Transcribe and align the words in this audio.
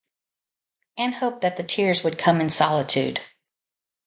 Anne 0.97 1.11
hoped 1.13 1.41
that 1.41 1.57
the 1.57 1.63
tears 1.63 2.03
would 2.03 2.17
come 2.17 2.41
in 2.41 2.49
solitude. 2.49 3.21